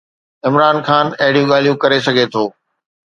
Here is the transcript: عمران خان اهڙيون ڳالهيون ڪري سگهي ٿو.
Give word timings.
عمران 0.47 0.77
خان 0.87 1.07
اهڙيون 1.21 1.49
ڳالهيون 1.51 1.77
ڪري 1.83 1.99
سگهي 2.07 2.25
ٿو. 2.33 2.43